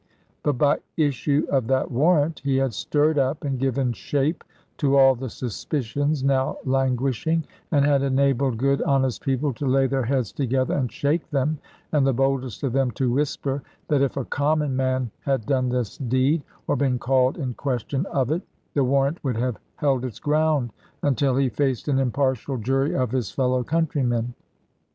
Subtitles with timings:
[0.41, 4.43] But by issue of that warrant he had stirred up and given shape
[4.77, 10.05] to all the suspicions now languishing, and had enabled good honest people to lay their
[10.05, 11.59] heads together and shake them,
[11.91, 15.99] and the boldest of them to whisper that if a common man had done this
[15.99, 18.41] deed, or been called in question of it,
[18.73, 20.73] the warrant would have held its ground,
[21.03, 24.33] until he faced an impartial jury of his fellow countrymen.